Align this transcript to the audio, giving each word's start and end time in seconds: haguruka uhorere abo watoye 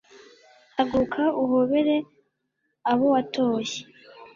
haguruka 0.75 1.23
uhorere 1.43 1.95
abo 2.91 3.05
watoye 3.13 3.77